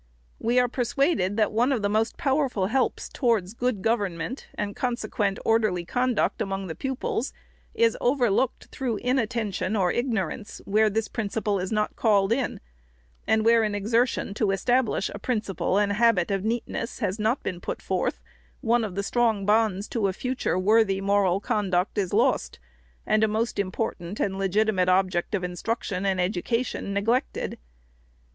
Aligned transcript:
We 0.39 0.57
are 0.59 0.67
persuaded 0.67 1.37
that 1.37 1.51
one 1.51 1.71
of 1.71 1.83
the 1.83 1.87
most 1.87 2.17
powerful 2.17 2.65
helps 2.65 3.07
towards 3.07 3.53
good 3.53 3.83
government, 3.83 4.47
and 4.55 4.75
consequent 4.75 5.37
orderly 5.45 5.85
conduct 5.85 6.41
among 6.41 6.65
the 6.65 6.73
pupils, 6.73 7.33
is 7.75 7.95
over 8.01 8.31
looked, 8.31 8.65
through 8.71 8.97
inattention 8.97 9.75
or 9.75 9.91
ignorance, 9.91 10.59
where 10.65 10.89
this 10.89 11.07
prin 11.07 11.29
ciple 11.29 11.61
is 11.61 11.71
not 11.71 11.95
called 11.95 12.33
in; 12.33 12.59
and 13.27 13.45
where 13.45 13.61
an 13.61 13.75
exertion 13.75 14.33
to 14.33 14.49
establish 14.49 15.07
a 15.13 15.19
principle 15.19 15.77
and 15.77 15.93
habit 15.93 16.31
of 16.31 16.43
neatness 16.43 16.97
has 16.97 17.19
not 17.19 17.43
been 17.43 17.61
put 17.61 17.79
forth, 17.79 18.23
one 18.61 18.83
of 18.83 18.95
the 18.95 19.03
strong 19.03 19.45
bonds 19.45 19.87
to 19.89 20.07
a 20.07 20.13
future 20.13 20.57
worthy 20.57 20.99
moral 20.99 21.39
conduct 21.39 21.99
is 21.99 22.11
lost, 22.11 22.57
and 23.05 23.23
a 23.23 23.27
most 23.27 23.59
important 23.59 24.19
and 24.19 24.39
legitimate 24.39 24.89
object 24.89 25.35
of 25.35 25.43
instruction 25.43 26.07
and 26.07 26.19
education 26.19 26.91
neglected. 26.91 27.59